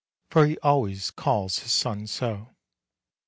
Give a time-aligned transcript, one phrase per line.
[0.31, 2.55] For he always calls his son so.